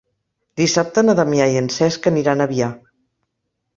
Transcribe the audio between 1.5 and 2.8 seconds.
i en Cesc aniran a Biar.